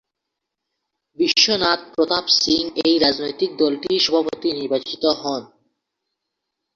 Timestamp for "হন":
5.21-5.43